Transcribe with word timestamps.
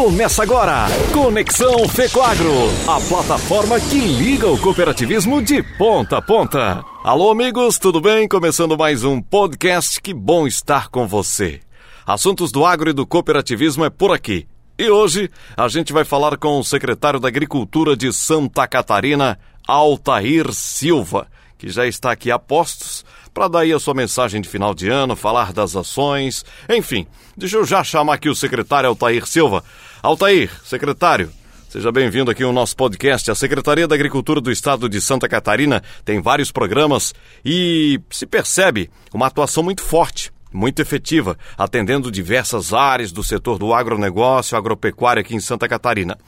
Começa 0.00 0.42
agora, 0.44 0.86
Conexão 1.12 1.86
Fecoagro, 1.86 2.54
a 2.88 2.98
plataforma 3.06 3.78
que 3.78 3.98
liga 3.98 4.48
o 4.48 4.58
cooperativismo 4.58 5.42
de 5.42 5.62
ponta 5.76 6.16
a 6.16 6.22
ponta. 6.22 6.82
Alô, 7.04 7.30
amigos, 7.30 7.78
tudo 7.78 8.00
bem? 8.00 8.26
Começando 8.26 8.78
mais 8.78 9.04
um 9.04 9.20
podcast, 9.20 10.00
que 10.00 10.14
bom 10.14 10.46
estar 10.46 10.88
com 10.88 11.06
você. 11.06 11.60
Assuntos 12.06 12.50
do 12.50 12.64
agro 12.64 12.88
e 12.88 12.94
do 12.94 13.06
cooperativismo 13.06 13.84
é 13.84 13.90
por 13.90 14.10
aqui. 14.10 14.48
E 14.78 14.88
hoje 14.88 15.28
a 15.54 15.68
gente 15.68 15.92
vai 15.92 16.02
falar 16.02 16.38
com 16.38 16.58
o 16.58 16.64
secretário 16.64 17.20
da 17.20 17.28
Agricultura 17.28 17.94
de 17.94 18.10
Santa 18.10 18.66
Catarina, 18.66 19.38
Altair 19.68 20.50
Silva, 20.54 21.26
que 21.58 21.68
já 21.68 21.86
está 21.86 22.10
aqui 22.10 22.30
a 22.30 22.38
postos 22.38 23.04
para 23.40 23.48
dar 23.48 23.60
aí 23.60 23.72
a 23.72 23.80
sua 23.80 23.94
mensagem 23.94 24.38
de 24.38 24.50
final 24.50 24.74
de 24.74 24.90
ano, 24.90 25.16
falar 25.16 25.50
das 25.50 25.74
ações, 25.74 26.44
enfim. 26.68 27.06
Deixa 27.34 27.56
eu 27.56 27.64
já 27.64 27.82
chamar 27.82 28.12
aqui 28.12 28.28
o 28.28 28.34
secretário 28.34 28.90
Altair 28.90 29.26
Silva. 29.26 29.64
Altair, 30.02 30.50
secretário, 30.62 31.32
Seja 31.66 31.90
bem-vindo 31.90 32.30
aqui 32.30 32.42
ao 32.42 32.52
nosso 32.52 32.76
podcast. 32.76 33.30
A 33.30 33.34
Secretaria 33.34 33.88
da 33.88 33.94
Agricultura 33.94 34.42
do 34.42 34.50
Estado 34.50 34.88
de 34.90 35.00
Santa 35.00 35.26
Catarina 35.26 35.82
tem 36.04 36.20
vários 36.20 36.50
programas 36.52 37.14
e 37.42 37.98
se 38.10 38.26
percebe 38.26 38.90
uma 39.14 39.28
atuação 39.28 39.62
muito 39.62 39.80
forte, 39.80 40.30
muito 40.52 40.82
efetiva, 40.82 41.38
atendendo 41.56 42.10
diversas 42.10 42.74
áreas 42.74 43.10
do 43.10 43.22
setor 43.22 43.56
do 43.56 43.72
agronegócio, 43.72 44.58
agropecuário 44.58 45.20
aqui 45.20 45.34
em 45.34 45.40
Santa 45.40 45.66
Catarina. 45.66 46.18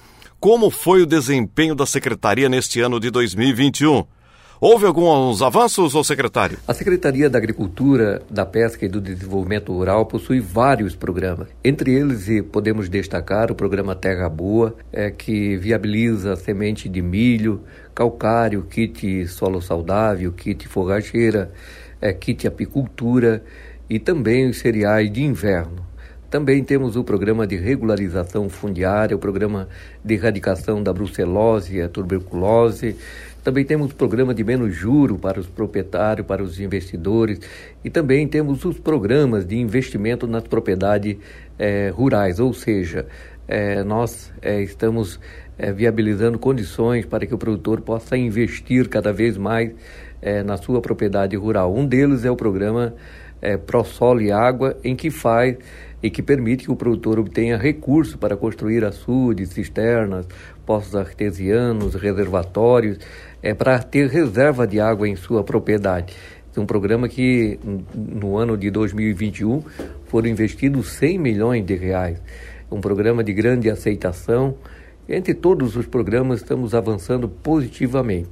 Como 0.41 0.71
foi 0.71 1.03
o 1.03 1.07
desempenho 1.07 1.75
da 1.75 1.85
Secretaria 1.85 2.49
neste 2.49 2.81
ano 2.81 2.99
de 2.99 3.11
2021? 3.11 4.07
Houve 4.65 4.87
alguns 4.87 5.43
avanços, 5.43 5.93
ou 5.93 6.05
secretário? 6.05 6.57
A 6.69 6.73
Secretaria 6.73 7.29
da 7.29 7.37
Agricultura, 7.37 8.23
da 8.31 8.47
Pesca 8.47 8.87
e 8.87 8.89
do 8.89 9.01
Desenvolvimento 9.01 9.73
Rural 9.73 10.07
possui 10.07 10.39
vários 10.39 10.95
programas. 10.95 11.49
Entre 11.65 11.93
eles, 11.93 12.29
podemos 12.53 12.89
destacar 12.89 13.51
o 13.51 13.57
programa 13.57 13.97
Terra 13.97 14.29
Boa, 14.29 14.77
é, 14.93 15.11
que 15.11 15.57
viabiliza 15.57 16.37
semente 16.37 16.89
de 16.89 17.03
milho, 17.03 17.63
calcário, 17.93 18.63
kit 18.63 19.27
solo 19.27 19.61
saudável, 19.61 20.31
kit 20.31 20.69
forrageira, 20.69 21.51
é, 22.01 22.13
kit 22.13 22.47
apicultura 22.47 23.43
e 23.91 23.99
também 23.99 24.49
os 24.49 24.61
cereais 24.61 25.11
de 25.11 25.25
inverno. 25.25 25.91
Também 26.33 26.65
temos 26.65 26.97
o 26.97 27.05
programa 27.05 27.47
de 27.47 27.57
regularização 27.57 28.49
fundiária, 28.49 29.15
o 29.15 29.19
programa 29.19 29.69
de 30.03 30.15
erradicação 30.15 30.83
da 30.83 30.91
brucelose 30.91 31.83
a 31.83 31.91
tuberculose, 31.91 32.97
também 33.43 33.65
temos 33.65 33.93
programa 33.93 34.33
de 34.33 34.45
menos 34.45 34.75
juro 34.75 35.19
para 35.19 35.41
os 35.41 35.47
proprietários, 35.47 36.27
para 36.27 36.43
os 36.43 36.61
investidores 36.61 37.41
e 37.85 37.91
também 37.91 38.27
temos 38.29 38.65
os 38.65 38.79
programas 38.79 39.45
de 39.45 39.57
investimento 39.57 40.27
nas 40.27 40.45
propriedades 40.45 41.17
eh, 41.59 41.91
rurais, 41.95 42.39
ou 42.39 42.53
seja, 42.55 43.07
eh, 43.49 43.83
nós 43.83 44.33
eh, 44.41 44.63
estamos 44.63 45.19
viabilizando 45.77 46.39
condições 46.39 47.05
para 47.05 47.27
que 47.27 47.35
o 47.35 47.39
produtor 47.39 47.83
possa 47.83 48.17
investir 48.17 48.89
cada 48.89 49.13
vez 49.13 49.37
mais 49.37 49.71
na 50.45 50.57
sua 50.57 50.81
propriedade 50.81 51.37
rural. 51.37 51.73
Um 51.73 51.87
deles 51.87 52.25
é 52.25 52.31
o 52.31 52.35
programa 52.35 52.95
é, 53.43 53.57
ProSolo 53.57 54.23
e 54.23 54.31
Água, 54.31 54.77
em 54.85 54.95
que 54.95 55.11
faz 55.11 55.57
e 56.03 56.11
que 56.11 56.23
permite 56.23 56.65
que 56.65 56.73
o 56.73 56.77
produtor 56.77 57.19
obtenha 57.19 57.57
recursos 57.57 58.17
para 58.17 58.37
construir 58.37 58.85
açudes, 58.85 59.51
cisternas, 59.51 60.27
poços 60.65 60.95
artesianos, 60.95 61.95
reservatórios, 61.95 62.99
é, 63.43 63.53
para 63.53 63.79
ter 63.81 64.09
reserva 64.09 64.67
de 64.67 64.79
água 64.81 65.09
em 65.09 65.17
sua 65.17 65.43
propriedade. 65.43 66.15
É 66.55 66.61
um 66.61 66.67
programa 66.67 67.09
que, 67.09 67.59
no 67.95 68.37
ano 68.37 68.57
de 68.57 68.71
2021, 68.71 69.63
foram 70.07 70.29
investidos 70.29 70.93
100 70.93 71.19
milhões 71.19 71.65
de 71.65 71.75
reais. 71.75 72.23
Um 72.71 72.81
programa 72.81 73.25
de 73.25 73.33
grande 73.33 73.71
aceitação. 73.71 74.55
Entre 75.09 75.35
todos 75.35 75.77
os 75.77 75.87
programas, 75.87 76.41
estamos 76.41 76.75
avançando 76.75 77.29
positivamente. 77.29 78.31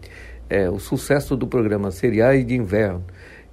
É, 0.48 0.68
o 0.68 0.78
sucesso 0.78 1.36
do 1.36 1.46
programa 1.46 1.90
Cereais 1.90 2.46
de 2.46 2.54
Inverno 2.54 3.04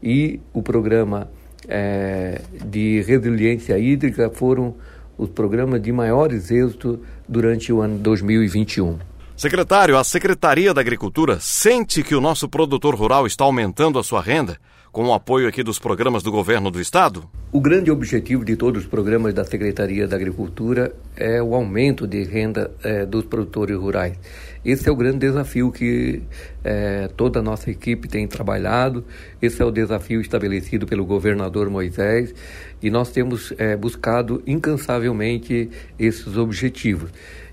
e 0.04 0.40
o 0.54 0.62
programa 0.62 1.30
é, 1.68 2.42
de 2.66 3.02
resiliência 3.02 3.78
hídrica 3.78 4.30
foram 4.30 4.76
os 5.18 5.30
programas 5.30 5.82
de 5.82 5.92
maiores 5.92 6.52
êxitos 6.52 7.00
durante 7.28 7.72
o 7.72 7.82
ano 7.82 7.98
2021. 8.00 8.98
Secretário, 9.38 9.96
a 9.96 10.04
Secretaria 10.04 10.74
da 10.74 10.82
Agricultura 10.82 11.38
sente 11.40 12.02
que 12.02 12.16
o 12.16 12.20
nosso 12.20 12.50
produtor 12.50 12.96
rural 12.96 13.28
está 13.28 13.44
aumentando 13.44 14.00
a 14.00 14.04
sua 14.04 14.20
renda 14.20 14.58
com 14.92 15.10
o 15.10 15.14
apoio 15.14 15.48
aqui 15.48 15.62
dos 15.62 15.78
programas 15.78 16.24
do 16.24 16.32
governo 16.32 16.72
do 16.72 16.82
estado? 16.82 17.30
O 17.52 17.62
grande 17.62 17.92
objetivo 17.92 18.44
de 18.44 18.56
todos 18.56 18.82
os 18.82 18.88
programas 18.90 19.36
da 19.36 19.46
Secretaria 19.46 20.08
da 20.08 20.16
Agricultura 20.16 20.92
é 21.16 21.40
o 21.40 21.54
aumento 21.54 22.08
de 22.08 22.24
renda 22.24 22.72
é, 22.84 23.06
dos 23.06 23.26
produtores 23.26 23.78
rurais. 23.78 24.18
Esse 24.66 24.90
é 24.90 24.92
o 24.92 24.96
grande 24.96 25.20
desafio 25.20 25.72
que 25.72 26.24
é, 26.64 27.08
toda 27.16 27.40
a 27.40 27.44
nossa 27.44 27.70
equipe 27.70 28.08
tem 28.08 28.28
trabalhado, 28.28 29.06
esse 29.40 29.62
é 29.62 29.66
o 29.66 29.70
desafio 29.70 30.20
estabelecido 30.20 30.88
pelo 30.88 31.06
governador 31.06 31.70
Moisés 31.70 32.34
e 32.82 32.90
nós 32.90 33.12
temos 33.12 33.54
é, 33.60 33.78
buscado 33.78 34.42
incansavelmente 34.48 35.70
esses 36.00 36.38
objetivos. 36.38 37.12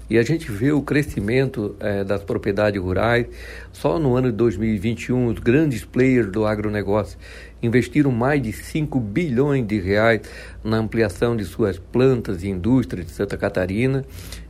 E 0.09 0.19
a 0.19 0.23
gente 0.23 0.51
vê 0.51 0.71
o 0.71 0.83
crescimento 0.83 1.75
é, 1.81 2.05
das 2.05 2.23
propriedades 2.23 2.81
rurais. 2.81 3.27
Só 3.73 3.99
no 3.99 4.15
ano 4.15 4.31
de 4.31 4.37
2021, 4.37 5.29
os 5.29 5.39
grandes 5.39 5.85
players 5.85 6.31
do 6.31 6.45
agronegócio 6.45 7.19
investiram 7.63 8.13
mais 8.13 8.43
de 8.43 8.53
5 8.53 9.01
bilhões 9.01 9.67
de 9.67 9.81
reais 9.81 10.21
na 10.63 10.77
ampliação 10.77 11.35
de 11.35 11.45
suas 11.45 11.79
plantas 11.79 12.43
e 12.43 12.49
indústrias 12.49 13.07
de 13.07 13.13
Santa 13.13 13.37
Catarina. 13.39 14.05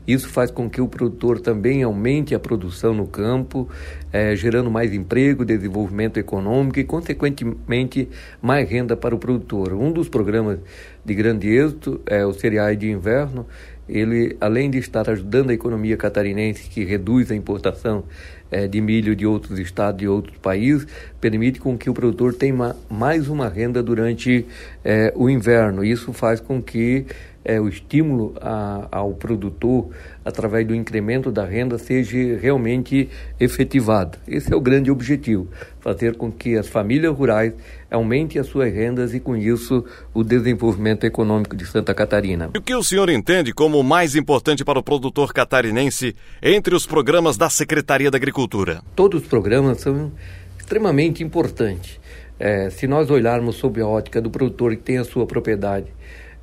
Isso 0.07 0.29
faz 0.29 0.51
com 0.51 0.69
que 0.69 0.81
o 0.81 0.89
produtor 0.89 1.41
também 1.41 1.83
aumente 1.83 2.35
a 2.35 2.39
produção 2.39 2.93
no 2.93 3.07
campo, 3.07 3.69
é, 4.13 4.37
gerando 4.37 4.71
mais 4.71 4.93
emprego, 4.93 5.45
desenvolvimento 5.45 6.19
econômico 6.19 6.79
e, 6.79 6.85
consequentemente, 6.85 8.09
mais 8.41 8.69
renda 8.69 8.97
para 8.97 9.15
o 9.15 9.19
produtor. 9.19 9.73
Um 9.73 9.91
dos 9.91 10.09
programas 10.09 10.59
de 11.05 11.15
grande 11.15 11.49
êxito 11.49 12.01
é 12.07 12.25
o 12.25 12.33
cereais 12.33 12.79
de 12.79 12.91
inverno, 12.91 13.47
ele, 13.89 14.37
além 14.41 14.71
de 14.71 14.79
estar 14.79 15.09
ajudando 15.11 15.51
a 15.51 15.55
economia 15.55 15.97
catarinense, 15.97 16.69
que 16.71 16.85
reduz 16.85 17.31
a 17.31 17.35
importação 17.35 18.05
é, 18.51 18.67
de 18.67 18.81
milho 18.81 19.15
de 19.15 19.27
outros 19.27 19.59
estados 19.59 20.03
e 20.03 20.09
outros 20.09 20.39
países, 20.39 20.87
permite 21.21 21.61
com 21.61 21.77
que 21.77 21.91
o 21.91 21.95
produtor 21.95 22.35
tenha 22.35 22.75
mais 22.89 23.29
uma 23.29 23.49
renda 23.49 23.83
durante 23.83 24.47
é, 24.85 25.13
o 25.15 25.29
inverno. 25.29 25.85
Isso 25.85 26.13
faz 26.13 26.41
com 26.41 26.63
que 26.63 27.05
é, 27.45 27.61
o 27.61 27.69
estímulo 27.69 28.35
a, 28.41 28.89
ao 28.91 29.13
produtor, 29.13 29.91
através 30.25 30.67
do 30.67 30.75
incremento 30.75 31.31
da 31.31 31.45
renda, 31.45 31.77
seja 31.79 32.39
realmente 32.41 33.09
efetivado. 33.39 34.19
Esse 34.27 34.53
é 34.53 34.57
o 34.57 34.61
grande 34.61 34.91
objetivo, 34.91 35.47
fazer 35.81 36.17
com 36.17 36.33
que 36.33 36.57
as 36.57 36.69
famílias 36.69 37.15
rurais 37.15 37.53
aumentem 37.91 38.41
as 38.41 38.47
suas 38.47 38.73
rendas 38.73 39.13
e, 39.13 39.21
com 39.21 39.37
isso, 39.37 39.85
o 40.15 40.25
desenvolvimento 40.25 41.05
econômico 41.05 41.55
de 41.55 41.67
Santa 41.67 41.95
Catarina. 41.95 42.51
O 42.57 42.63
que 42.63 42.75
o 42.75 42.83
senhor 42.83 43.11
entende 43.11 43.53
como 43.53 43.79
o 43.79 43.85
mais 43.85 44.17
importante 44.17 44.65
para 44.65 44.79
o 44.79 44.83
produtor 44.83 45.33
catarinense 45.33 46.17
entre 46.43 46.75
os 46.75 46.87
programas 46.87 47.37
da 47.37 47.51
Secretaria 47.51 48.11
da 48.11 48.17
Agricultura? 48.17 48.83
Todos 48.97 49.23
os 49.23 49.29
programas 49.29 49.81
são 49.81 50.11
extremamente 50.59 51.23
importantes. 51.23 52.01
É, 52.41 52.69
se 52.71 52.87
nós 52.87 53.11
olharmos 53.11 53.57
sob 53.57 53.81
a 53.81 53.87
ótica 53.87 54.21
do 54.21 54.29
produtor 54.29 54.75
que 54.75 54.83
tem 54.83 54.99
a 54.99 55.05
sua 55.05 55.25
propriedade 55.25 55.87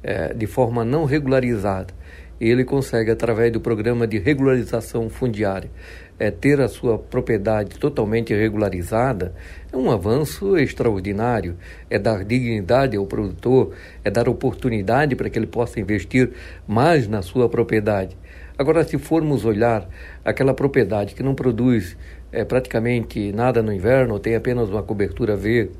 é, 0.03 0.33
de 0.33 0.47
forma 0.47 0.83
não 0.83 1.05
regularizada, 1.05 1.93
ele 2.39 2.63
consegue, 2.63 3.11
através 3.11 3.51
do 3.51 3.61
programa 3.61 4.07
de 4.07 4.17
regularização 4.17 5.09
fundiária, 5.09 5.69
é, 6.17 6.31
ter 6.31 6.59
a 6.59 6.67
sua 6.67 6.97
propriedade 6.97 7.77
totalmente 7.77 8.33
regularizada, 8.33 9.33
é 9.71 9.77
um 9.77 9.91
avanço 9.91 10.57
extraordinário. 10.57 11.55
É 11.89 11.99
dar 11.99 12.23
dignidade 12.23 12.97
ao 12.97 13.05
produtor, 13.05 13.73
é 14.03 14.09
dar 14.09 14.27
oportunidade 14.27 15.15
para 15.15 15.29
que 15.29 15.37
ele 15.37 15.47
possa 15.47 15.79
investir 15.79 16.31
mais 16.67 17.07
na 17.07 17.21
sua 17.21 17.47
propriedade. 17.47 18.17
Agora, 18.57 18.83
se 18.83 18.97
formos 18.97 19.45
olhar 19.45 19.87
aquela 20.25 20.53
propriedade 20.53 21.15
que 21.15 21.23
não 21.23 21.33
produz 21.33 21.97
é, 22.31 22.45
praticamente 22.45 23.31
nada 23.31 23.61
no 23.61 23.73
inverno, 23.73 24.19
tem 24.19 24.35
apenas 24.35 24.69
uma 24.69 24.81
cobertura 24.81 25.35
verde, 25.35 25.71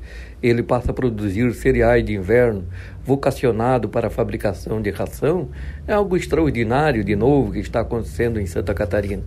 ele 0.42 0.62
passa 0.62 0.90
a 0.90 0.94
produzir 0.94 1.52
cereais 1.54 2.04
de 2.04 2.14
inverno, 2.14 2.64
vocacionado 3.04 3.88
para 3.88 4.08
a 4.08 4.10
fabricação 4.10 4.82
de 4.82 4.90
ração, 4.90 5.48
é 5.86 5.92
algo 5.92 6.16
extraordinário 6.16 7.04
de 7.04 7.16
novo 7.16 7.52
que 7.52 7.60
está 7.60 7.80
acontecendo 7.80 8.40
em 8.40 8.46
Santa 8.46 8.74
Catarina. 8.74 9.22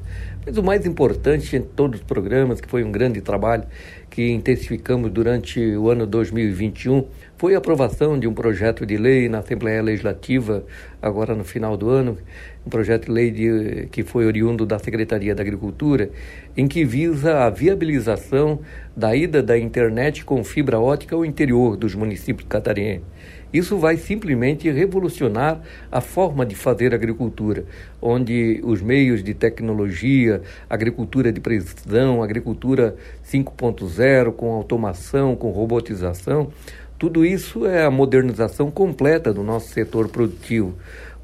Mas 0.45 0.57
o 0.57 0.63
mais 0.63 0.85
importante 0.85 1.55
em 1.55 1.61
todos 1.61 1.99
os 1.99 2.05
programas, 2.05 2.61
que 2.61 2.69
foi 2.69 2.83
um 2.83 2.91
grande 2.91 3.21
trabalho 3.21 3.63
que 4.09 4.31
intensificamos 4.31 5.11
durante 5.11 5.59
o 5.75 5.89
ano 5.89 6.05
2021, 6.05 7.05
foi 7.37 7.53
a 7.53 7.57
aprovação 7.57 8.17
de 8.17 8.27
um 8.27 8.33
projeto 8.33 8.85
de 8.85 8.95
lei 8.95 9.27
na 9.27 9.39
Assembleia 9.39 9.81
Legislativa, 9.81 10.63
agora 11.01 11.35
no 11.35 11.43
final 11.43 11.75
do 11.75 11.89
ano, 11.89 12.17
um 12.65 12.69
projeto 12.69 13.05
de 13.05 13.11
lei 13.11 13.29
de, 13.29 13.87
que 13.91 14.03
foi 14.03 14.25
oriundo 14.25 14.65
da 14.65 14.79
Secretaria 14.79 15.35
da 15.35 15.41
Agricultura, 15.41 16.09
em 16.55 16.67
que 16.67 16.85
visa 16.85 17.45
a 17.45 17.49
viabilização 17.49 18.59
da 18.95 19.13
ida 19.15 19.43
da 19.43 19.57
internet 19.57 20.23
com 20.23 20.43
fibra 20.43 20.79
ótica 20.79 21.15
ao 21.15 21.25
interior 21.25 21.75
dos 21.75 21.93
municípios 21.93 22.47
catarinenses. 22.47 23.03
Isso 23.53 23.77
vai 23.77 23.95
simplesmente 23.95 24.69
revolucionar 24.69 25.61
a 25.89 26.01
forma 26.01 26.45
de 26.45 26.55
fazer 26.55 26.93
agricultura, 26.93 27.63
onde 28.01 28.59
os 28.63 28.81
meios 28.81 29.23
de 29.23 29.33
tecnologia, 29.33 30.41
agricultura 30.69 31.31
de 31.31 31.39
precisão, 31.39 32.21
agricultura 32.21 32.95
5.0, 33.25 34.33
com 34.33 34.51
automação, 34.51 35.37
com 35.37 35.51
robotização, 35.51 36.51
tudo 36.97 37.25
isso 37.25 37.65
é 37.65 37.83
a 37.83 37.91
modernização 37.91 38.71
completa 38.71 39.33
do 39.33 39.43
nosso 39.43 39.69
setor 39.69 40.07
produtivo. 40.07 40.73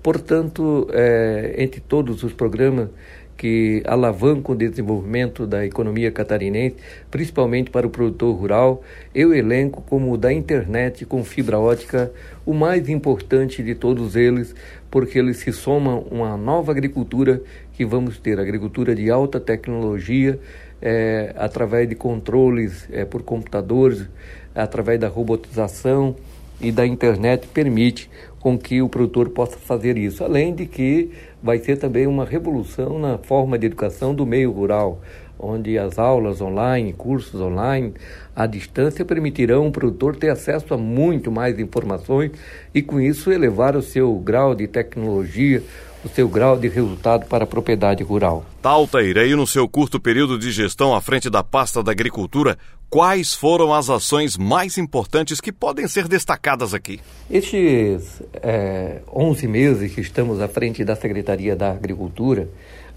Portanto, 0.04 0.88
é, 0.92 1.56
entre 1.58 1.80
todos 1.80 2.24
os 2.24 2.34
programas 2.34 2.90
que 3.38 3.82
alavancam 3.88 4.54
o 4.54 4.58
desenvolvimento 4.58 5.48
da 5.48 5.66
economia 5.66 6.12
catarinense, 6.12 6.76
principalmente 7.10 7.72
para 7.72 7.88
o 7.88 7.90
produtor 7.90 8.36
rural, 8.36 8.84
eu 9.16 9.34
elenco 9.34 9.82
como 9.82 10.12
o 10.12 10.18
da 10.18 10.32
internet 10.32 11.06
com 11.06 11.24
fibra 11.24 11.58
ótica 11.58 12.12
o 12.46 12.54
mais 12.54 12.88
importante 12.88 13.64
de 13.64 13.74
todos 13.74 14.16
eles, 14.16 14.54
porque 14.92 15.18
eles 15.18 15.38
se 15.38 15.52
somam 15.52 16.06
uma 16.12 16.38
nova 16.38 16.72
agricultura 16.72 17.42
que 17.74 17.84
vamos 17.84 18.20
ter, 18.20 18.40
agricultura 18.40 18.94
de 18.94 19.10
alta 19.10 19.40
tecnologia, 19.40 20.40
é, 20.80 21.34
através 21.36 21.90
de 21.90 21.96
controles 21.96 22.88
é, 22.92 23.06
por 23.06 23.24
computadores, 23.24 24.08
através 24.56 25.00
da 25.00 25.08
robotização 25.08 26.16
e 26.60 26.72
da 26.72 26.86
internet, 26.86 27.48
permite 27.48 28.10
com 28.40 28.58
que 28.58 28.82
o 28.82 28.90
produtor 28.90 29.30
possa 29.30 29.58
fazer 29.58 29.98
isso. 29.98 30.24
Além 30.24 30.54
de 30.54 30.66
que 30.66 31.12
vai 31.42 31.58
ser 31.60 31.78
também 31.78 32.08
uma 32.08 32.26
revolução 32.26 33.00
na 33.00 33.18
forma 33.18 33.58
de 33.58 33.66
educação 33.66 34.14
do 34.14 34.26
meio 34.26 34.52
rural, 34.52 35.02
onde 35.40 35.78
as 35.78 35.98
aulas 35.98 36.40
online, 36.40 36.94
cursos 36.94 37.42
online, 37.42 37.94
à 38.36 38.46
distância, 38.46 39.04
permitirão 39.04 39.68
o 39.68 39.72
produtor 39.72 40.16
ter 40.16 40.30
acesso 40.30 40.74
a 40.74 40.78
muito 40.78 41.32
mais 41.32 41.60
informações 41.60 42.32
e, 42.74 42.82
com 42.82 43.02
isso, 43.02 43.32
elevar 43.32 43.76
o 43.76 43.82
seu 43.82 44.14
grau 44.16 44.54
de 44.54 44.68
tecnologia, 44.68 45.64
o 46.06 46.10
seu 46.10 46.28
grau 46.28 46.58
de 46.58 46.68
resultado 46.68 47.26
para 47.26 47.44
a 47.44 47.48
propriedade 47.48 48.04
rural. 48.04 48.46
Taltaíra, 48.62 49.26
e 49.26 49.36
no 49.36 49.48
seu 49.48 49.68
curto 49.68 50.00
período 50.00 50.38
de 50.38 50.52
gestão 50.52 50.96
à 50.96 51.02
frente 51.02 51.30
da 51.30 51.44
pasta 51.44 51.84
da 51.84 51.92
agricultura, 51.92 52.58
quais 52.92 53.34
foram 53.34 53.74
as 53.74 53.90
ações 53.90 54.36
mais 54.36 54.78
importantes 54.78 55.40
que 55.40 55.50
podem 55.50 55.88
ser 55.88 56.10
destacadas 56.10 56.74
aqui? 56.74 57.00
Estes 57.30 58.22
é, 58.34 59.00
11 59.12 59.48
meses 59.48 59.96
que 59.96 60.02
estamos 60.02 60.42
à 60.42 60.48
frente 60.50 60.84
da 60.84 60.94
Secretaria 60.94 61.56
da 61.56 61.72
Agricultura, 61.72 62.50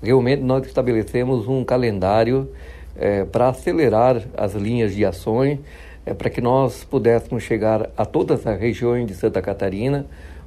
realmente 0.02 0.42
nós 0.42 0.66
estabelecemos 0.66 1.46
um 1.46 1.64
calendário 1.64 2.50
é, 2.96 3.24
para 3.24 3.50
acelerar 3.50 4.20
as 4.36 4.54
linhas 4.54 4.92
de 4.92 5.04
ações, 5.04 5.60
é, 6.04 6.12
para 6.12 6.28
que 6.28 6.40
nós 6.40 6.82
pudéssemos 6.82 7.44
chegar 7.44 7.88
a 7.96 8.04
todas 8.04 8.44
as 8.44 8.58
regiões 8.58 9.06
de 9.06 9.14
Santa 9.14 9.40
Catarina 9.40 10.06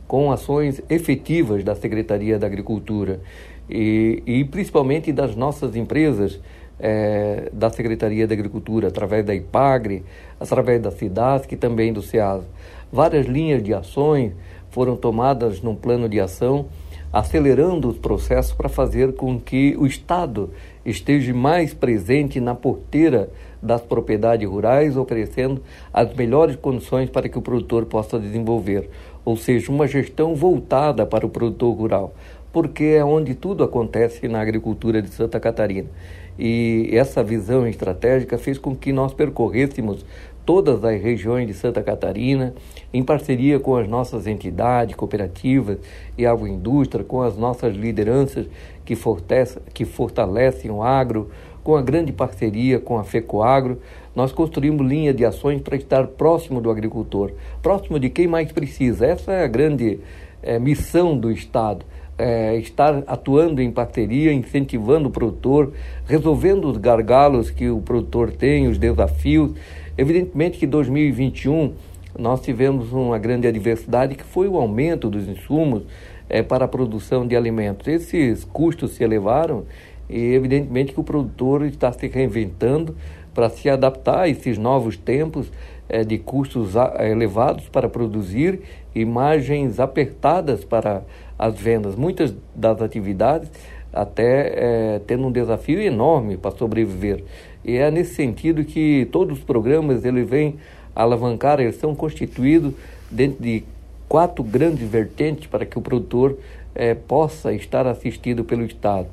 com 0.10 0.30
ações 0.30 0.82
efetivas 0.90 1.64
da 1.64 1.74
Secretaria 1.74 2.38
da 2.38 2.48
Agricultura 2.48 3.22
e, 3.70 4.22
e 4.26 4.44
principalmente 4.44 5.14
das 5.14 5.38
nossas 5.38 5.74
empresas 5.78 6.38
é, 6.80 7.50
da 7.52 7.70
Secretaria 7.70 8.28
da 8.28 8.34
Agricultura, 8.34 8.88
através 8.88 9.26
da 9.26 9.34
IPAGRE, 9.34 10.04
através 10.40 10.82
da 10.82 10.92
CIDASC 10.92 11.52
e 11.52 11.58
também 11.58 11.92
do 11.92 12.02
SEAS. 12.02 12.44
Várias 12.92 13.26
linhas 13.26 13.64
de 13.64 13.74
ações 13.74 14.34
foram 14.70 14.96
tomadas 14.96 15.62
num 15.62 15.76
plano 15.76 16.08
de 16.08 16.20
ação, 16.20 16.68
acelerando 17.12 17.90
os 17.90 17.98
processos 17.98 18.54
para 18.54 18.70
fazer 18.70 19.14
com 19.14 19.40
que 19.40 19.76
o 19.78 19.86
Estado 19.86 20.52
esteja 20.86 21.34
mais 21.34 21.74
presente 21.74 22.40
na 22.40 22.54
porteira 22.54 23.30
das 23.62 23.82
propriedades 23.82 24.48
rurais, 24.48 24.96
oferecendo 24.96 25.64
as 25.92 26.14
melhores 26.14 26.56
condições 26.56 27.10
para 27.10 27.28
que 27.28 27.38
o 27.38 27.42
produtor 27.42 27.86
possa 27.86 28.20
desenvolver 28.20 28.90
ou 29.28 29.36
seja, 29.36 29.70
uma 29.70 29.86
gestão 29.86 30.34
voltada 30.34 31.06
para 31.06 31.26
o 31.26 31.30
produtor 31.30 31.76
rural, 31.76 32.16
porque 32.54 32.86
é 32.98 33.04
onde 33.04 33.36
tudo 33.36 33.62
acontece 33.62 34.26
na 34.30 34.40
agricultura 34.40 35.02
de 35.02 35.10
Santa 35.10 35.38
Catarina. 35.38 35.90
E 36.38 36.90
essa 36.92 37.24
visão 37.24 37.68
estratégica 37.68 38.38
fez 38.38 38.58
com 38.58 38.76
que 38.76 38.92
nós 38.92 39.14
percorrêssemos 39.14 40.06
todas 40.46 40.84
as 40.86 41.02
regiões 41.02 41.46
de 41.46 41.54
Santa 41.54 41.84
Catarina, 41.84 42.54
em 42.94 43.04
parceria 43.04 43.60
com 43.60 43.76
as 43.76 43.88
nossas 43.88 44.28
entidades, 44.28 44.96
cooperativas 44.96 45.78
e 46.18 46.26
agroindústria, 46.26 47.04
com 47.04 47.22
as 47.22 47.38
nossas 47.38 47.76
lideranças 47.76 48.48
que, 48.86 48.96
fortece, 48.96 49.60
que 49.74 49.84
fortalecem 49.84 50.72
o 50.72 50.82
agro, 50.82 51.30
com 51.68 51.76
a 51.76 51.82
grande 51.82 52.14
parceria 52.14 52.80
com 52.80 52.98
a 52.98 53.04
FECOAGRO, 53.04 53.82
nós 54.16 54.32
construímos 54.32 54.88
linha 54.88 55.14
de 55.14 55.26
ações 55.26 55.62
para 55.62 55.76
estar 55.76 56.08
próximo 56.08 56.62
do 56.62 56.72
agricultor, 56.72 57.34
próximo 57.62 58.00
de 58.00 58.10
quem 58.10 58.26
mais 58.26 58.54
precisa. 58.54 59.06
Essa 59.06 59.34
é 59.34 59.44
a 59.44 59.48
grande 59.48 60.00
é, 60.42 60.58
missão 60.58 61.18
do 61.18 61.30
Estado. 61.30 61.86
É, 62.18 62.56
estar 62.58 63.04
atuando 63.06 63.62
em 63.62 63.72
parceria, 63.72 64.34
incentivando 64.34 65.08
o 65.08 65.12
produtor, 65.12 65.72
resolvendo 66.08 66.66
os 66.66 66.78
gargalos 66.78 67.52
que 67.52 67.70
o 67.70 67.80
produtor 67.80 68.32
tem, 68.32 68.68
os 68.68 68.80
desafios. 68.80 69.52
Evidentemente 69.96 70.58
que 70.58 70.66
2021 70.66 71.74
nós 72.18 72.42
tivemos 72.42 72.92
uma 72.92 73.20
grande 73.20 73.48
adversidade 73.48 74.16
que 74.16 74.24
foi 74.24 74.48
o 74.48 74.58
aumento 74.58 75.10
dos 75.10 75.28
insumos 75.28 75.84
é, 76.28 76.42
para 76.42 76.66
a 76.66 76.68
produção 76.68 77.28
de 77.28 77.36
alimentos. 77.36 77.88
Esses 77.88 78.44
custos 78.44 78.94
se 78.94 79.04
elevaram 79.04 79.66
e 80.10 80.34
evidentemente 80.34 80.94
que 80.94 81.00
o 81.00 81.04
produtor 81.04 81.66
está 81.66 81.92
se 81.92 82.08
reinventando 82.08 82.96
para 83.34 83.50
se 83.50 83.70
adaptar 83.70 84.22
a 84.22 84.30
esses 84.30 84.58
novos 84.58 84.98
tempos 84.98 85.52
é, 85.90 86.04
de 86.04 86.18
custos 86.18 86.74
elevados 87.00 87.68
para 87.70 87.88
produzir 87.88 88.62
imagens 88.94 89.80
apertadas 89.80 90.64
para 90.64 91.04
as 91.38 91.56
vendas. 91.60 91.96
Muitas 91.96 92.34
das 92.56 92.82
atividades 92.82 93.50
até 93.94 94.54
é, 94.96 95.02
tendo 95.06 95.28
um 95.28 95.32
desafio 95.32 95.82
enorme 95.82 96.38
para 96.38 96.52
sobreviver. 96.52 97.24
E 97.64 97.78
é 97.78 97.90
nesse 97.90 98.16
sentido 98.16 98.64
que 98.64 99.08
todos 99.12 99.40
os 99.40 99.44
programas 99.44 100.06
eles 100.06 100.28
vêm 100.28 100.56
alavancar, 100.96 101.60
eles 101.60 101.76
são 101.76 101.96
constituídos 101.96 102.74
dentro 103.10 103.42
de 103.44 103.64
quatro 104.08 104.44
grandes 104.44 104.88
vertentes 104.88 105.48
para 105.48 105.66
que 105.66 105.78
o 105.78 105.82
produtor 105.82 106.38
é, 106.74 106.94
possa 106.94 107.54
estar 107.54 107.88
assistido 107.88 108.44
pelo 108.44 108.64
Estado. 108.64 109.08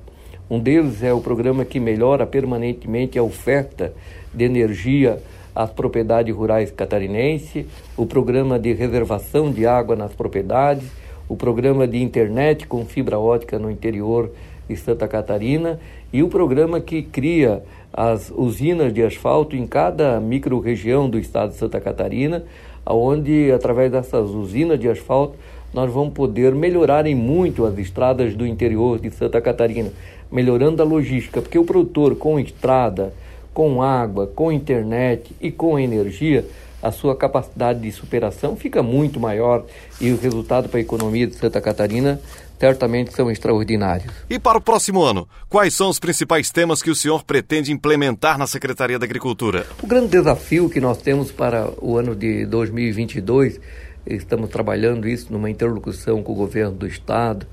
Um 0.49 0.59
deles 0.59 1.03
é 1.03 1.13
o 1.13 1.21
programa 1.21 1.65
que 1.65 1.81
melhora 1.81 2.27
permanentemente 2.27 3.19
a 3.19 3.23
oferta 3.23 3.95
de 4.33 4.45
energia 4.45 5.19
às 5.55 5.71
propriedades 5.71 6.35
rurais 6.35 6.71
catarinenses, 6.71 7.67
o 7.97 8.07
programa 8.07 8.59
de 8.59 8.73
reservação 8.73 9.51
de 9.51 9.67
água 9.67 9.95
nas 9.95 10.13
propriedades, 10.13 10.89
o 11.29 11.37
programa 11.37 11.87
de 11.87 12.03
internet 12.03 12.67
com 12.67 12.85
fibra 12.85 13.19
ótica 13.19 13.59
no 13.59 13.71
interior 13.71 14.31
de 14.69 14.77
Santa 14.77 15.07
Catarina 15.07 15.79
e 16.13 16.23
o 16.23 16.29
programa 16.29 16.81
que 16.81 17.03
cria 17.03 17.63
as 17.93 18.33
usinas 18.35 18.93
de 18.93 19.03
asfalto 19.03 19.55
em 19.55 19.67
cada 19.67 20.19
microrregião 20.21 21.09
do 21.09 21.19
estado 21.19 21.51
de 21.51 21.57
Santa 21.57 21.81
Catarina, 21.81 22.45
onde 22.85 23.53
através 23.53 23.91
dessas 23.91 24.31
usinas 24.31 24.79
de 24.79 24.89
asfalto 24.89 25.35
nós 25.73 25.93
vamos 25.93 26.15
poder 26.15 26.55
melhorar 26.55 27.07
em 27.07 27.15
muito 27.15 27.65
as 27.65 27.77
estradas 27.79 28.35
do 28.35 28.47
interior 28.47 28.99
de 28.99 29.11
Santa 29.11 29.41
Catarina, 29.41 29.91
melhorando 30.31 30.83
a 30.83 30.85
logística, 30.85 31.41
porque 31.41 31.59
o 31.59 31.65
produtor 31.65 32.17
com 32.17 32.39
estrada, 32.39 33.13
com 33.55 33.81
água, 33.81 34.27
com 34.27 34.53
internet 34.53 35.35
e 35.41 35.51
com 35.51 35.79
energia, 35.79 36.45
a 36.83 36.91
sua 36.91 37.17
capacidade 37.17 37.81
de 37.81 37.91
superação 37.91 38.57
fica 38.57 38.83
muito 38.83 39.19
maior 39.19 39.65
e 39.99 40.11
o 40.11 40.19
resultado 40.19 40.69
para 40.69 40.79
a 40.79 40.83
economia 40.83 41.27
de 41.27 41.35
Santa 41.35 41.59
Catarina 41.59 42.21
certamente 42.59 43.15
são 43.15 43.31
extraordinários. 43.31 44.13
E 44.29 44.39
para 44.39 44.59
o 44.59 44.61
próximo 44.61 45.03
ano, 45.03 45.27
quais 45.49 45.75
são 45.75 45.89
os 45.89 45.99
principais 45.99 46.51
temas 46.51 46.83
que 46.83 46.91
o 46.91 46.95
senhor 46.95 47.25
pretende 47.25 47.73
implementar 47.73 48.37
na 48.37 48.47
Secretaria 48.47 48.99
da 48.99 49.07
Agricultura? 49.07 49.67
O 49.83 49.87
grande 49.87 50.09
desafio 50.09 50.69
que 50.69 50.81
nós 50.81 50.99
temos 50.99 51.33
para 51.33 51.71
o 51.81 51.97
ano 51.97 52.15
de 52.15 52.45
2022, 52.47 53.61
estamos 54.07 54.51
trabalhando 54.51 55.09
isso 55.09 55.33
numa 55.33 55.49
interlocução 55.49 56.23
com 56.23 56.33
o 56.33 56.37
governo 56.37 56.77
do 56.77 56.87
estado, 56.87 57.47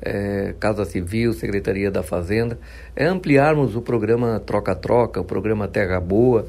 é, 0.00 0.54
Casa 0.58 0.84
Civil, 0.84 1.32
Secretaria 1.32 1.90
da 1.90 2.02
Fazenda, 2.02 2.58
é 2.94 3.06
ampliarmos 3.06 3.76
o 3.76 3.82
programa 3.82 4.40
Troca-Troca, 4.40 5.20
o 5.20 5.24
programa 5.24 5.68
Terra 5.68 6.00
Boa, 6.00 6.46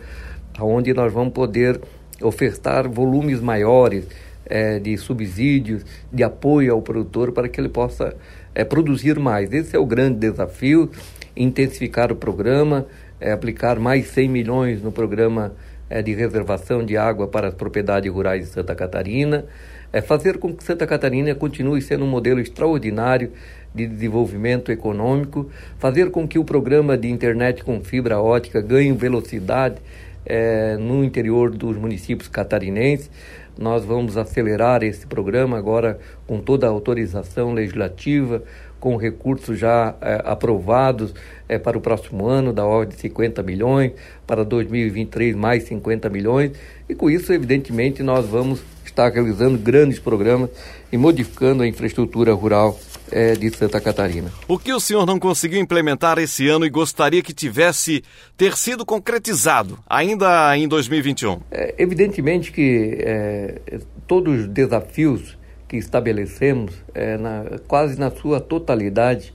onde 0.59 0.93
nós 0.93 1.11
vamos 1.11 1.33
poder 1.33 1.79
ofertar 2.21 2.89
volumes 2.89 3.39
maiores 3.39 4.05
é, 4.45 4.79
de 4.79 4.97
subsídios, 4.97 5.85
de 6.11 6.23
apoio 6.23 6.73
ao 6.73 6.81
produtor 6.81 7.31
para 7.31 7.47
que 7.47 7.59
ele 7.59 7.69
possa 7.69 8.15
é, 8.53 8.63
produzir 8.63 9.19
mais. 9.19 9.53
Esse 9.53 9.75
é 9.75 9.79
o 9.79 9.85
grande 9.85 10.19
desafio, 10.19 10.89
intensificar 11.35 12.11
o 12.11 12.15
programa, 12.15 12.85
é, 13.19 13.31
aplicar 13.31 13.79
mais 13.79 14.07
100 14.07 14.29
milhões 14.29 14.81
no 14.81 14.91
programa 14.91 15.53
é, 15.89 16.01
de 16.01 16.13
reservação 16.13 16.85
de 16.85 16.97
água 16.97 17.27
para 17.27 17.47
as 17.47 17.53
propriedades 17.53 18.11
rurais 18.11 18.45
de 18.45 18.51
Santa 18.51 18.75
Catarina, 18.75 19.45
é 19.91 20.01
fazer 20.01 20.37
com 20.37 20.53
que 20.53 20.63
Santa 20.63 20.85
Catarina 20.85 21.33
continue 21.33 21.81
sendo 21.81 22.05
um 22.05 22.07
modelo 22.07 22.39
extraordinário 22.39 23.31
de 23.73 23.87
desenvolvimento 23.87 24.71
econômico, 24.71 25.49
fazer 25.77 26.11
com 26.11 26.27
que 26.27 26.39
o 26.39 26.43
programa 26.43 26.97
de 26.97 27.09
internet 27.09 27.63
com 27.63 27.81
fibra 27.81 28.19
ótica 28.19 28.61
ganhe 28.61 28.91
velocidade 28.91 29.77
é, 30.25 30.77
no 30.77 31.03
interior 31.03 31.51
dos 31.51 31.77
municípios 31.77 32.27
catarinenses. 32.27 33.09
Nós 33.57 33.83
vamos 33.83 34.15
acelerar 34.15 34.83
esse 34.83 35.05
programa 35.05 35.57
agora 35.57 35.99
com 36.25 36.39
toda 36.39 36.65
a 36.65 36.69
autorização 36.69 37.53
legislativa, 37.53 38.41
com 38.79 38.95
recursos 38.95 39.59
já 39.59 39.95
é, 39.99 40.21
aprovados 40.23 41.13
é, 41.47 41.59
para 41.59 41.77
o 41.77 41.81
próximo 41.81 42.25
ano, 42.27 42.53
da 42.53 42.65
ordem 42.65 42.95
de 42.95 43.01
50 43.01 43.43
milhões, 43.43 43.91
para 44.25 44.45
2023 44.45 45.35
mais 45.35 45.63
50 45.63 46.09
milhões, 46.09 46.51
e 46.87 46.95
com 46.95 47.09
isso, 47.09 47.33
evidentemente, 47.33 48.01
nós 48.01 48.25
vamos 48.25 48.63
estar 48.99 49.09
realizando 49.09 49.57
grandes 49.57 49.97
programas 49.97 50.49
e 50.91 50.97
modificando 50.97 51.63
a 51.63 51.67
infraestrutura 51.67 52.33
rural 52.33 52.77
é, 53.11 53.33
de 53.33 53.49
Santa 53.55 53.79
Catarina. 53.79 54.29
O 54.47 54.59
que 54.59 54.73
o 54.73 54.79
senhor 54.79 55.05
não 55.05 55.17
conseguiu 55.17 55.59
implementar 55.59 56.19
esse 56.19 56.47
ano 56.49 56.65
e 56.65 56.69
gostaria 56.69 57.21
que 57.21 57.33
tivesse 57.33 58.03
ter 58.35 58.57
sido 58.57 58.85
concretizado 58.85 59.79
ainda 59.89 60.55
em 60.57 60.67
2021? 60.67 61.39
É, 61.49 61.75
evidentemente 61.77 62.51
que 62.51 62.97
é, 62.99 63.79
todos 64.05 64.41
os 64.41 64.47
desafios 64.47 65.37
que 65.67 65.77
estabelecemos, 65.77 66.73
é, 66.93 67.17
na, 67.17 67.45
quase 67.67 67.97
na 67.97 68.11
sua 68.11 68.41
totalidade, 68.41 69.33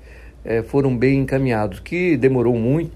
foram 0.67 0.95
bem 0.95 1.21
encaminhados. 1.21 1.81
que 1.81 2.19
demorou 2.19 2.55
muito 2.55 2.93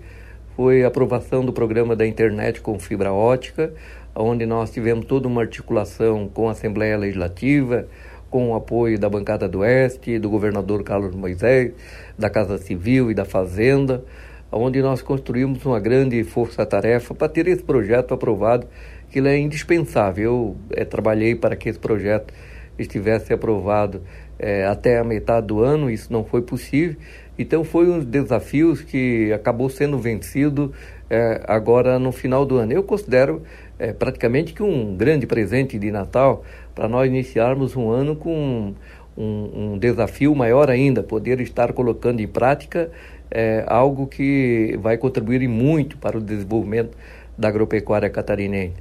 foi 0.59 0.83
a 0.83 0.89
aprovação 0.89 1.45
do 1.45 1.53
programa 1.53 1.95
da 1.95 2.05
internet 2.05 2.61
com 2.61 2.81
fibra 2.81 3.13
ótica, 3.13 3.73
onde 4.19 4.45
nós 4.47 4.71
tivemos 4.71 5.07
toda 5.07 5.29
uma 5.29 5.43
articulação 5.43 6.29
com 6.29 6.49
a 6.49 6.53
Assembleia 6.53 6.99
Legislativa, 6.99 7.87
com 8.29 8.51
o 8.51 8.55
apoio 8.57 8.99
da 8.99 9.09
bancada 9.09 9.49
do 9.49 9.61
Oeste, 9.61 10.19
do 10.19 10.29
governador 10.29 10.83
Carlos 10.83 11.15
Moisés, 11.15 11.73
da 12.19 12.29
Casa 12.29 12.59
Civil 12.59 13.11
e 13.11 13.15
da 13.15 13.25
Fazenda, 13.25 14.05
onde 14.51 14.83
nós 14.83 15.03
construímos 15.03 15.65
uma 15.65 15.79
grande 15.79 16.23
força-tarefa 16.25 17.15
para 17.15 17.29
ter 17.29 17.47
esse 17.47 17.63
projeto 17.63 18.13
aprovado, 18.13 18.67
que 19.09 19.21
ele 19.21 19.29
é 19.29 19.39
indispensável. 19.39 20.25
Eu 20.25 20.57
é, 20.73 20.85
trabalhei 20.85 21.37
para 21.37 21.55
que 21.55 21.69
esse 21.69 21.79
projeto 21.79 22.35
estivesse 22.77 23.33
aprovado 23.33 24.03
é, 24.39 24.67
até 24.67 24.99
a 24.99 25.05
metade 25.05 25.47
do 25.47 25.63
ano, 25.63 25.89
isso 25.89 26.13
não 26.13 26.25
foi 26.25 26.43
possível. 26.43 26.97
Então 27.39 27.63
foi 27.63 27.89
um 27.89 27.99
dos 27.99 28.07
desafios 28.07 28.83
que 28.83 29.33
acabou 29.33 29.71
sendo 29.71 29.97
vencido 29.97 30.73
é, 31.09 31.41
agora 31.47 31.99
no 31.99 32.11
final 32.11 32.45
do 32.45 32.57
ano. 32.57 32.73
Eu 32.73 32.83
considero 32.83 33.43
é, 33.79 33.93
praticamente 33.93 34.53
que 34.53 34.63
um 34.63 34.97
grande 34.97 35.27
presente 35.27 35.79
de 35.79 35.91
Natal 35.91 36.45
para 36.75 36.89
nós 36.89 37.09
iniciarmos 37.09 37.77
um 37.77 37.91
ano 37.91 38.17
com 38.17 38.75
um, 39.17 39.73
um, 39.73 39.79
desafio 39.79 40.35
maior 40.35 40.71
ainda, 40.71 41.03
poder 41.03 41.41
estar 41.41 41.73
colocando 41.73 42.21
em 42.21 42.27
prática 42.27 42.91
é, 43.31 43.65
algo 43.67 44.07
que 44.07 44.79
vai 44.81 44.97
contribuir 44.97 45.47
muito 45.49 45.97
para 45.99 46.17
o 46.17 46.21
desenvolvimento 46.21 46.97
da 47.37 47.49
agropecuária 47.49 48.09
catarinense. 48.09 48.75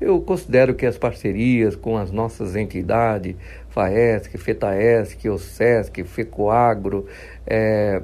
Eu 0.00 0.20
considero 0.20 0.74
que 0.74 0.84
as 0.84 0.98
parcerias 0.98 1.76
com 1.76 1.96
as 1.96 2.10
nossas 2.10 2.56
entidades, 2.56 3.36
FAESC, 3.70 4.36
FETAESC, 4.36 5.28
OSESC, 5.28 6.04
FECOAGRO, 6.04 7.06
é, 7.46 8.02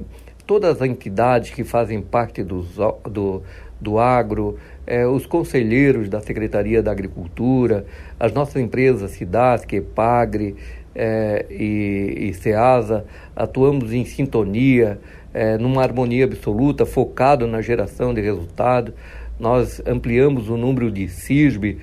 todas 0.51 0.83
as 0.83 0.89
entidades 0.89 1.51
que 1.51 1.63
fazem 1.63 2.03
parte 2.03 2.43
do, 2.43 2.67
do, 3.09 3.41
do 3.81 4.01
agro, 4.01 4.59
é, 4.85 5.07
os 5.07 5.25
conselheiros 5.25 6.09
da 6.09 6.21
Secretaria 6.21 6.83
da 6.83 6.91
Agricultura, 6.91 7.87
as 8.19 8.33
nossas 8.33 8.61
empresas 8.61 9.13
SIDASC, 9.13 9.75
EPAGRE 9.75 10.57
é, 10.93 11.47
e, 11.49 12.31
e 12.31 12.35
SEASA, 12.35 13.05
atuamos 13.37 13.93
em 13.93 14.05
sintonia, 14.05 14.99
é, 15.33 15.57
numa 15.57 15.85
harmonia 15.85 16.25
absoluta, 16.25 16.85
focado 16.85 17.47
na 17.47 17.63
geração 17.63 18.13
de 18.13 18.21
resultado. 18.21 18.93
Nós 19.39 19.81
ampliamos 19.87 20.49
o 20.49 20.57
número 20.57 20.91
de 20.91 21.09
CISB 21.09 21.79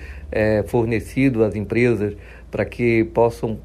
fornecido 0.67 1.45
às 1.45 1.55
empresas 1.55 2.17
para 2.51 2.65
que 2.65 3.05
possam 3.05 3.57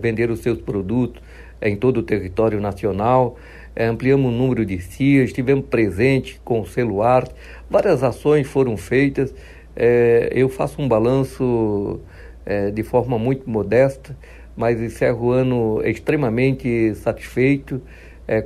vender 0.00 0.30
os 0.30 0.38
seus 0.38 0.58
produtos 0.62 1.20
em 1.64 1.74
todo 1.74 1.98
o 1.98 2.02
território 2.02 2.60
nacional. 2.60 3.36
É, 3.74 3.86
ampliamos 3.86 4.32
o 4.32 4.36
número 4.36 4.64
de 4.64 4.78
CIAs, 4.78 5.30
estivemos 5.30 5.64
presentes 5.64 6.38
com 6.44 6.60
o 6.60 6.66
celular, 6.66 7.26
várias 7.68 8.04
ações 8.04 8.46
foram 8.46 8.76
feitas. 8.76 9.34
É, 9.74 10.30
eu 10.32 10.48
faço 10.48 10.80
um 10.80 10.86
balanço 10.86 11.98
é, 12.46 12.70
de 12.70 12.82
forma 12.84 13.18
muito 13.18 13.50
modesta, 13.50 14.16
mas 14.56 14.80
encerro 14.80 15.28
o 15.28 15.32
ano 15.32 15.82
extremamente 15.84 16.94
satisfeito 16.94 17.82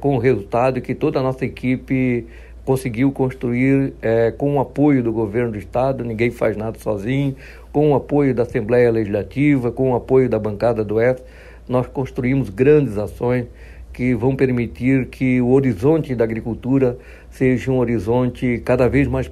com 0.01 0.17
o 0.17 0.19
resultado 0.19 0.81
que 0.81 0.93
toda 0.93 1.21
a 1.21 1.23
nossa 1.23 1.45
equipe 1.45 2.27
conseguiu 2.65 3.13
construir 3.13 3.93
com 4.37 4.57
o 4.57 4.61
apoio 4.61 5.05
do 5.05 5.13
governo 5.13 5.53
do 5.53 5.59
estado, 5.59 6.03
ninguém 6.03 6.33
faz 6.33 6.57
nada 6.57 6.77
sozinho, 6.81 7.37
com 7.71 7.93
o 7.93 7.95
apoio 7.95 8.35
da 8.35 8.43
Assembleia 8.43 8.91
Legislativa, 8.91 9.71
com 9.71 9.93
o 9.93 9.95
apoio 9.95 10.29
da 10.29 10.37
bancada 10.37 10.83
do 10.83 10.97
Oeste, 10.97 11.23
nós 11.69 11.87
construímos 11.87 12.49
grandes 12.49 12.97
ações 12.97 13.47
que 13.93 14.15
vão 14.15 14.37
permitir 14.37 15.07
que 15.07 15.41
o 15.41 15.51
horizonte 15.51 16.15
da 16.15 16.25
agricultura 16.25 16.99
seja 17.31 17.71
um 17.71 17.79
horizonte 17.79 18.63
cada 18.65 18.89
vez 18.89 19.09
mais 19.09 19.29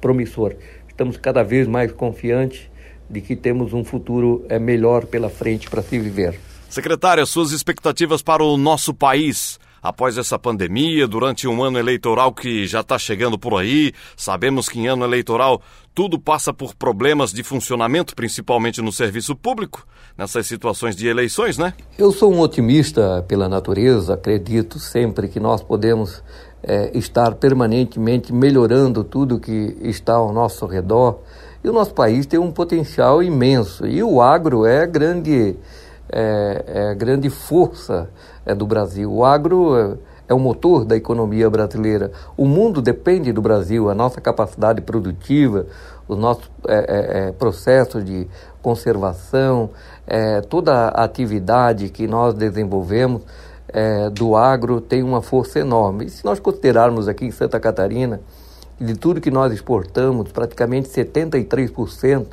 promissor. 0.00 0.54
Estamos 0.88 1.16
cada 1.16 1.42
vez 1.42 1.66
mais 1.66 1.90
confiantes 1.90 2.70
de 3.08 3.20
que 3.20 3.34
temos 3.34 3.72
um 3.72 3.82
futuro 3.82 4.44
é, 4.48 4.58
melhor 4.58 5.06
pela 5.06 5.28
frente 5.28 5.68
para 5.68 5.82
se 5.82 5.98
viver. 5.98 6.38
Secretária, 6.68 7.26
suas 7.26 7.50
expectativas 7.50 8.22
para 8.22 8.44
o 8.44 8.56
nosso 8.56 8.94
país 8.94 9.58
após 9.82 10.18
essa 10.18 10.38
pandemia, 10.38 11.06
durante 11.06 11.48
um 11.48 11.62
ano 11.62 11.78
eleitoral 11.78 12.32
que 12.32 12.66
já 12.66 12.80
está 12.80 12.98
chegando 12.98 13.38
por 13.38 13.60
aí. 13.60 13.92
Sabemos 14.16 14.68
que 14.68 14.80
em 14.80 14.88
ano 14.88 15.04
eleitoral 15.04 15.62
tudo 15.94 16.18
passa 16.18 16.52
por 16.52 16.74
problemas 16.74 17.32
de 17.32 17.42
funcionamento, 17.42 18.14
principalmente 18.14 18.80
no 18.80 18.92
serviço 18.92 19.34
público, 19.34 19.86
nessas 20.16 20.46
situações 20.46 20.94
de 20.94 21.08
eleições, 21.08 21.58
né? 21.58 21.74
Eu 21.98 22.12
sou 22.12 22.32
um 22.32 22.40
otimista 22.40 23.24
pela 23.26 23.48
natureza, 23.48 24.14
acredito 24.14 24.78
sempre 24.78 25.28
que 25.28 25.40
nós 25.40 25.62
podemos 25.62 26.22
é, 26.62 26.96
estar 26.96 27.34
permanentemente 27.34 28.32
melhorando 28.32 29.02
tudo 29.02 29.40
que 29.40 29.76
está 29.80 30.14
ao 30.14 30.32
nosso 30.32 30.66
redor. 30.66 31.20
E 31.62 31.68
o 31.68 31.72
nosso 31.72 31.92
país 31.92 32.24
tem 32.24 32.38
um 32.38 32.50
potencial 32.50 33.22
imenso. 33.22 33.86
E 33.86 34.02
o 34.02 34.22
agro 34.22 34.64
é 34.64 34.86
grande 34.86 35.56
é, 36.12 36.90
é 36.90 36.94
grande 36.94 37.30
força 37.30 38.08
é, 38.44 38.54
do 38.54 38.66
Brasil. 38.66 39.12
O 39.12 39.24
agro 39.24 39.76
é, 39.76 39.96
é 40.28 40.34
o 40.34 40.38
motor 40.38 40.84
da 40.84 40.96
economia 40.96 41.48
brasileira. 41.50 42.12
O 42.36 42.46
mundo 42.46 42.80
depende 42.80 43.32
do 43.32 43.42
Brasil, 43.42 43.90
a 43.90 43.94
nossa 43.94 44.20
capacidade 44.20 44.80
produtiva, 44.80 45.66
os 46.06 46.18
nossos 46.18 46.50
é, 46.68 46.74
é, 46.74 47.28
é 47.28 47.32
processos 47.32 48.04
de 48.04 48.28
conservação, 48.62 49.70
é, 50.06 50.40
toda 50.40 50.88
a 50.88 51.04
atividade 51.04 51.88
que 51.88 52.06
nós 52.06 52.34
desenvolvemos 52.34 53.22
é, 53.68 54.10
do 54.10 54.36
agro 54.36 54.80
tem 54.80 55.02
uma 55.02 55.22
força 55.22 55.60
enorme. 55.60 56.06
E 56.06 56.10
se 56.10 56.24
nós 56.24 56.40
considerarmos 56.40 57.08
aqui 57.08 57.24
em 57.24 57.30
Santa 57.30 57.58
Catarina, 57.60 58.20
de 58.80 58.94
tudo 58.94 59.20
que 59.20 59.30
nós 59.30 59.52
exportamos, 59.52 60.32
praticamente 60.32 60.88
73% 60.88 62.26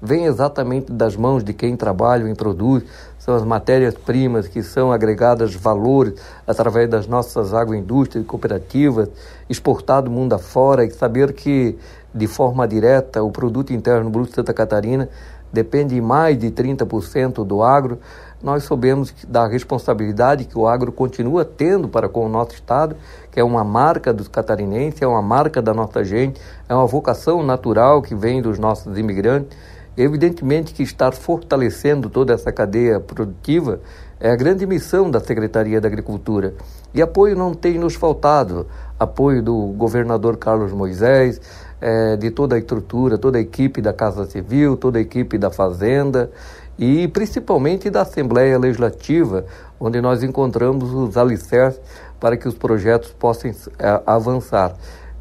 vem 0.00 0.26
exatamente 0.26 0.92
das 0.92 1.16
mãos 1.16 1.42
de 1.42 1.54
quem 1.54 1.76
trabalha 1.76 2.28
e 2.28 2.34
produz, 2.34 2.84
são 3.24 3.34
as 3.34 3.42
matérias-primas 3.42 4.46
que 4.46 4.62
são 4.62 4.92
agregadas 4.92 5.54
valores 5.54 6.12
através 6.46 6.90
das 6.90 7.06
nossas 7.06 7.54
agroindústrias 7.54 8.22
e 8.22 8.26
cooperativas, 8.26 9.08
exportado 9.48 10.10
mundo 10.10 10.34
afora 10.34 10.84
e 10.84 10.90
saber 10.90 11.32
que, 11.32 11.74
de 12.14 12.26
forma 12.26 12.68
direta, 12.68 13.22
o 13.22 13.30
produto 13.30 13.72
interno 13.72 14.10
bruto 14.10 14.28
de 14.28 14.34
Santa 14.34 14.52
Catarina 14.52 15.08
depende 15.50 15.98
mais 16.02 16.38
de 16.38 16.50
30% 16.50 17.46
do 17.46 17.62
agro, 17.62 17.98
nós 18.42 18.64
soubemos 18.64 19.14
da 19.26 19.46
responsabilidade 19.46 20.44
que 20.44 20.58
o 20.58 20.68
agro 20.68 20.92
continua 20.92 21.46
tendo 21.46 21.88
para 21.88 22.10
com 22.10 22.26
o 22.26 22.28
nosso 22.28 22.52
Estado, 22.52 22.94
que 23.32 23.40
é 23.40 23.44
uma 23.44 23.64
marca 23.64 24.12
dos 24.12 24.28
catarinenses, 24.28 25.00
é 25.00 25.06
uma 25.06 25.22
marca 25.22 25.62
da 25.62 25.72
nossa 25.72 26.04
gente, 26.04 26.38
é 26.68 26.74
uma 26.74 26.86
vocação 26.86 27.42
natural 27.42 28.02
que 28.02 28.14
vem 28.14 28.42
dos 28.42 28.58
nossos 28.58 28.98
imigrantes 28.98 29.56
Evidentemente 29.96 30.74
que 30.74 30.82
estar 30.82 31.12
fortalecendo 31.12 32.10
toda 32.10 32.32
essa 32.32 32.50
cadeia 32.50 32.98
produtiva 32.98 33.80
é 34.18 34.30
a 34.30 34.36
grande 34.36 34.66
missão 34.66 35.10
da 35.10 35.20
Secretaria 35.20 35.80
da 35.80 35.86
Agricultura. 35.86 36.54
E 36.92 37.00
apoio 37.00 37.36
não 37.36 37.54
tem 37.54 37.78
nos 37.78 37.94
faltado 37.94 38.66
apoio 38.98 39.42
do 39.42 39.54
governador 39.76 40.36
Carlos 40.36 40.72
Moisés, 40.72 41.40
é, 41.80 42.16
de 42.16 42.30
toda 42.30 42.56
a 42.56 42.58
estrutura, 42.58 43.18
toda 43.18 43.38
a 43.38 43.40
equipe 43.40 43.80
da 43.80 43.92
Casa 43.92 44.24
Civil, 44.24 44.76
toda 44.76 44.98
a 44.98 45.02
equipe 45.02 45.36
da 45.36 45.50
Fazenda 45.50 46.30
e 46.78 47.06
principalmente 47.08 47.90
da 47.90 48.02
Assembleia 48.02 48.58
Legislativa, 48.58 49.44
onde 49.78 50.00
nós 50.00 50.22
encontramos 50.22 50.92
os 50.92 51.16
alicerces 51.16 51.80
para 52.18 52.36
que 52.36 52.48
os 52.48 52.54
projetos 52.54 53.10
possam 53.12 53.50
é, 53.78 54.02
avançar. 54.06 54.74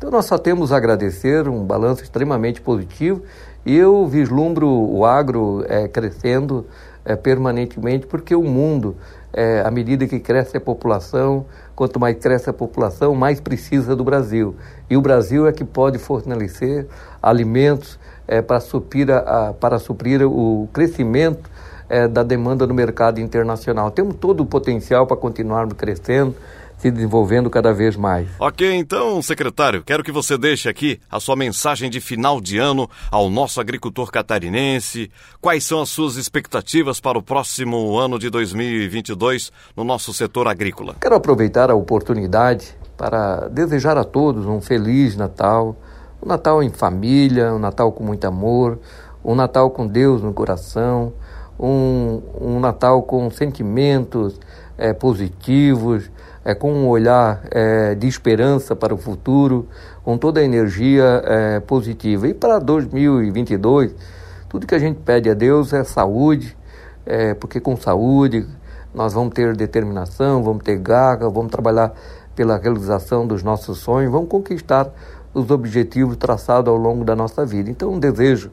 Então 0.04 0.12
nós 0.12 0.26
só 0.26 0.38
temos 0.38 0.74
a 0.74 0.76
agradecer, 0.76 1.48
um 1.48 1.64
balanço 1.64 2.04
extremamente 2.04 2.60
positivo 2.60 3.22
e 3.66 3.74
eu 3.74 4.06
vislumbro 4.06 4.68
o 4.68 5.06
agro 5.06 5.64
é, 5.70 5.88
crescendo 5.88 6.66
é, 7.06 7.16
permanentemente, 7.16 8.06
porque 8.06 8.36
o 8.36 8.44
mundo, 8.44 8.98
é, 9.32 9.62
à 9.66 9.72
medida 9.72 10.06
que 10.06 10.20
cresce 10.20 10.58
a 10.58 10.60
população, 10.60 11.46
quanto 11.74 12.02
mais 12.02 12.18
cresce 12.18 12.50
a 12.50 12.54
população, 12.54 13.16
mais 13.16 13.40
precisa 13.40 13.96
do 13.96 14.04
Brasil. 14.04 14.58
E 14.90 14.98
o 14.98 15.02
Brasil 15.02 15.48
é 15.48 15.54
que 15.54 15.64
pode 15.64 15.98
fortalecer 15.98 16.86
alimentos 17.22 17.98
para, 18.46 18.60
suprir 18.60 19.10
a, 19.10 19.20
a, 19.20 19.54
para 19.54 19.80
suprir 19.80 20.22
o 20.22 20.68
crescimento 20.74 21.50
da 22.12 22.24
demanda 22.24 22.68
no 22.68 22.74
mercado 22.74 23.22
internacional. 23.22 23.90
Temos 23.92 24.16
todo 24.16 24.42
o 24.42 24.46
potencial 24.46 25.08
para 25.08 25.16
continuarmos 25.16 25.76
crescendo 25.76 26.36
se 26.84 26.92
desenvolvendo 26.92 27.50
cada 27.50 27.74
vez 27.74 27.96
mais. 27.96 28.28
Ok, 28.38 28.70
então, 28.76 29.22
secretário, 29.22 29.84
quero 29.86 30.04
que 30.04 30.12
você 30.12 30.38
deixe 30.38 30.68
aqui 30.68 31.00
a 31.10 31.18
sua 31.18 31.34
mensagem 31.34 31.90
de 31.90 32.02
final 32.02 32.42
de 32.42 32.58
ano 32.58 32.90
ao 33.10 33.30
nosso 33.30 33.62
agricultor 33.62 34.12
catarinense. 34.12 35.10
Quais 35.40 35.66
são 35.66 35.82
as 35.82 35.88
suas 35.88 36.18
expectativas 36.18 37.00
para 37.00 37.18
o 37.18 37.24
próximo 37.24 37.98
ano 37.98 38.20
de 38.20 38.30
2022 38.30 39.50
no 39.78 39.86
nosso 39.86 40.14
setor 40.14 40.46
agrícola? 40.46 40.96
Quero 41.00 41.16
aproveitar 41.16 41.72
a 41.72 41.76
oportunidade 41.76 42.76
para 42.98 43.48
desejar 43.48 43.98
a 43.98 44.04
todos 44.04 44.46
um 44.46 44.60
feliz 44.60 45.16
Natal, 45.16 45.78
um 46.22 46.28
Natal 46.28 46.62
em 46.62 46.70
família, 46.70 47.54
um 47.54 47.60
Natal 47.60 47.94
com 47.94 48.04
muito 48.04 48.26
amor, 48.26 48.78
um 49.24 49.36
Natal 49.36 49.72
com 49.72 49.88
Deus 49.88 50.22
no 50.22 50.34
coração, 50.34 51.14
um, 51.58 52.22
um 52.42 52.60
Natal 52.60 53.04
com 53.04 53.32
sentimentos 53.32 54.38
é, 54.78 54.92
positivos, 54.92 56.12
é, 56.44 56.54
com 56.54 56.72
um 56.74 56.88
olhar 56.88 57.42
é, 57.52 57.96
de 57.96 58.08
esperança 58.08 58.76
para 58.76 58.94
o 58.94 58.98
futuro, 58.98 59.68
com 60.04 60.18
toda 60.18 60.40
a 60.40 60.44
energia 60.44 61.22
é, 61.26 61.60
positiva. 61.60 62.28
E 62.28 62.34
para 62.34 62.60
2022, 62.60 63.96
tudo 64.50 64.68
que 64.68 64.76
a 64.76 64.80
gente 64.80 65.00
pede 65.00 65.30
a 65.30 65.34
Deus 65.34 65.74
é 65.74 65.84
saúde, 65.84 66.56
é, 67.06 67.34
porque 67.34 67.60
com 67.60 67.76
saúde 67.76 68.46
nós 68.94 69.14
vamos 69.14 69.34
ter 69.34 69.56
determinação, 69.56 70.44
vamos 70.44 70.64
ter 70.64 70.78
garra, 70.78 71.30
vamos 71.30 71.52
trabalhar 71.52 71.94
pela 72.36 72.58
realização 72.58 73.26
dos 73.26 73.42
nossos 73.42 73.80
sonhos, 73.80 74.12
vamos 74.12 74.30
conquistar 74.30 74.90
os 75.34 75.50
objetivos 75.50 76.16
traçados 76.18 76.70
ao 76.70 76.78
longo 76.78 77.04
da 77.04 77.16
nossa 77.16 77.46
vida. 77.46 77.70
Então, 77.70 77.94
um 77.94 78.00
desejo 78.00 78.52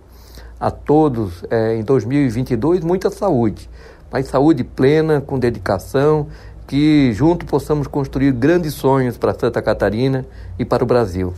a 0.59 0.71
todos 0.71 1.45
é, 1.51 1.75
em 1.77 1.83
2022 1.83 2.83
muita 2.85 3.11
saúde, 3.11 3.69
mas 4.11 4.27
saúde 4.27 4.65
plena, 4.65 5.21
com 5.21 5.39
dedicação 5.39 6.27
que 6.71 7.13
junto 7.13 7.45
possamos 7.47 7.89
construir 7.89 8.31
grandes 8.31 8.75
sonhos 8.75 9.19
para 9.19 9.35
Santa 9.35 9.61
Catarina 9.61 10.25
e 10.57 10.65
para 10.65 10.85
o 10.85 10.87
Brasil. 10.87 11.35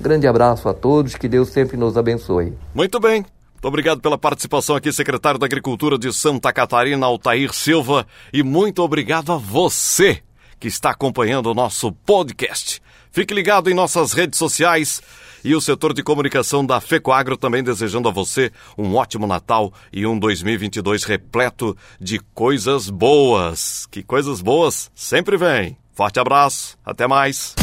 Grande 0.00 0.26
abraço 0.26 0.68
a 0.68 0.74
todos, 0.74 1.14
que 1.14 1.28
Deus 1.28 1.50
sempre 1.50 1.76
nos 1.76 1.96
abençoe. 1.96 2.52
Muito 2.74 2.98
bem. 2.98 3.24
Muito 3.52 3.68
obrigado 3.68 4.00
pela 4.00 4.18
participação 4.18 4.74
aqui, 4.74 4.92
secretário 4.92 5.38
da 5.38 5.46
Agricultura 5.46 5.96
de 5.96 6.12
Santa 6.12 6.52
Catarina, 6.52 7.06
Altair 7.06 7.54
Silva, 7.54 8.04
e 8.32 8.42
muito 8.42 8.82
obrigado 8.82 9.30
a 9.30 9.36
você 9.36 10.20
que 10.58 10.66
está 10.66 10.90
acompanhando 10.90 11.46
o 11.46 11.54
nosso 11.54 11.92
podcast. 11.92 12.82
Fique 13.12 13.34
ligado 13.34 13.70
em 13.70 13.74
nossas 13.74 14.14
redes 14.14 14.38
sociais 14.38 15.02
e 15.44 15.54
o 15.54 15.60
setor 15.60 15.92
de 15.92 16.02
comunicação 16.02 16.64
da 16.64 16.80
FECOAGRO 16.80 17.36
também 17.36 17.62
desejando 17.62 18.08
a 18.08 18.12
você 18.12 18.50
um 18.78 18.94
ótimo 18.94 19.26
Natal 19.26 19.70
e 19.92 20.06
um 20.06 20.18
2022 20.18 21.04
repleto 21.04 21.76
de 22.00 22.18
coisas 22.32 22.88
boas. 22.88 23.86
Que 23.90 24.02
coisas 24.02 24.40
boas 24.40 24.90
sempre 24.94 25.36
vem. 25.36 25.76
Forte 25.92 26.18
abraço, 26.18 26.78
até 26.82 27.06
mais. 27.06 27.54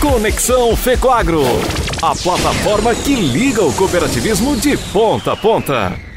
Conexão 0.00 0.76
FECOAGRO, 0.76 1.44
a 2.02 2.16
plataforma 2.16 2.92
que 2.96 3.14
liga 3.14 3.62
o 3.62 3.72
cooperativismo 3.72 4.56
de 4.56 4.76
ponta 4.92 5.32
a 5.34 5.36
ponta. 5.36 6.11